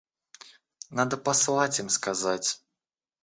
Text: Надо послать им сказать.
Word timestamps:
Надо 0.89 1.15
послать 1.15 1.77
им 1.79 1.87
сказать. 1.89 2.59